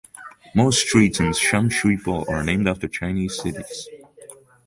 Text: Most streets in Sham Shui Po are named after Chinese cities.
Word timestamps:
Most 0.55 0.79
streets 0.87 1.19
in 1.19 1.31
Sham 1.31 1.69
Shui 1.69 1.95
Po 1.95 2.25
are 2.27 2.41
named 2.43 2.67
after 2.67 2.87
Chinese 2.87 3.37
cities. 3.39 3.87